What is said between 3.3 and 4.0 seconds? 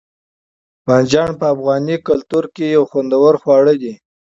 خواړه دي.